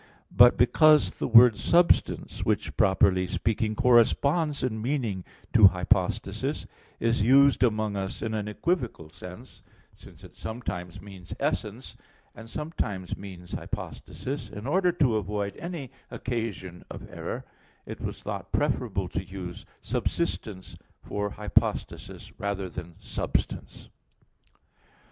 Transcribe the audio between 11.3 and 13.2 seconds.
essence, and sometimes